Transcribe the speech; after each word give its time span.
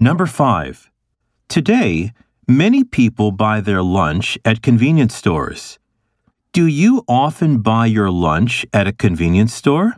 Number 0.00 0.26
5. 0.26 0.92
Today, 1.48 2.12
many 2.46 2.84
people 2.84 3.32
buy 3.32 3.60
their 3.60 3.82
lunch 3.82 4.38
at 4.44 4.62
convenience 4.62 5.12
stores. 5.12 5.80
Do 6.52 6.66
you 6.66 7.02
often 7.08 7.62
buy 7.62 7.86
your 7.86 8.08
lunch 8.08 8.64
at 8.72 8.86
a 8.86 8.92
convenience 8.92 9.52
store? 9.52 9.96